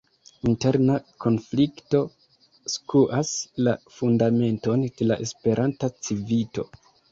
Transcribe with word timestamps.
Interna 0.51 0.93
konflikto 1.25 2.01
skuas 2.77 3.35
la 3.69 3.77
fundamenton 3.99 4.89
de 4.89 5.11
la 5.13 5.21
Esperanta 5.29 5.93
Civito. 6.03 6.69